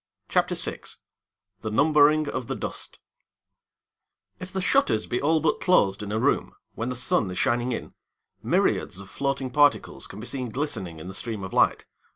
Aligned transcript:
CHAPTER 0.29 0.55
VI 0.55 0.79
THE 1.61 1.69
NUMBERING 1.69 2.27
OF 2.29 2.47
THE 2.47 2.55
DUST 2.55 2.97
If 4.39 4.51
the 4.51 4.59
shutters 4.59 5.05
be 5.05 5.21
all 5.21 5.39
but 5.41 5.59
closed 5.61 6.01
in 6.01 6.11
a 6.11 6.17
room, 6.17 6.55
when 6.73 6.89
the 6.89 6.95
sun 6.95 7.29
is 7.29 7.37
shining 7.37 7.71
in, 7.71 7.93
myriads 8.41 8.99
of 8.99 9.11
floating 9.11 9.51
particles 9.51 10.07
can 10.07 10.19
be 10.19 10.25
seen 10.25 10.49
glistening 10.49 10.99
in 10.99 11.07
the 11.07 11.13
stream 11.13 11.43
of 11.43 11.53
light. 11.53 11.85